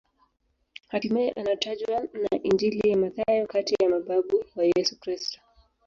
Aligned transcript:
Hatimaye 0.87 1.31
anatajwa 1.31 2.03
na 2.21 2.37
Injili 2.43 2.89
ya 2.91 2.97
Mathayo 2.97 3.47
kati 3.47 3.75
ya 3.83 3.89
mababu 3.89 4.45
wa 4.55 4.65
Yesu 4.77 4.99
Kristo. 4.99 5.39